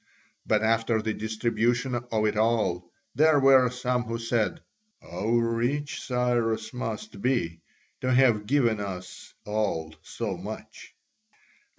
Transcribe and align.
But 0.47 0.63
after 0.63 0.99
the 0.99 1.13
distribution 1.13 1.93
of 1.93 2.25
it 2.25 2.35
all 2.35 2.91
there 3.13 3.39
were 3.39 3.69
some 3.69 4.01
who 4.01 4.17
said: 4.17 4.59
"How 4.99 5.27
rich 5.27 6.01
Cyrus 6.01 6.73
must 6.73 7.21
be, 7.21 7.61
to 7.99 8.11
have 8.11 8.47
given 8.47 8.79
us 8.79 9.31
all 9.45 9.93
so 10.01 10.37
much!" 10.37 10.95